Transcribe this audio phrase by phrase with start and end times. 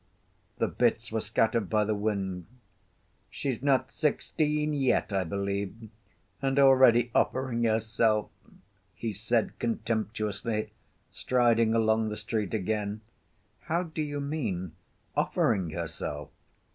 [0.57, 2.47] The bits were scattered by the wind.
[3.29, 5.91] "She's not sixteen yet, I believe,
[6.41, 8.31] and already offering herself,"
[8.95, 10.71] he said contemptuously,
[11.11, 13.01] striding along the street again.
[13.59, 14.71] "How do you mean,
[15.15, 16.31] offering herself?"